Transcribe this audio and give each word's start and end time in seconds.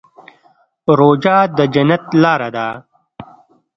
روژه 0.97 1.37
د 1.57 1.59
جنت 1.73 2.03
لاره 2.23 2.49
ده. 2.55 2.67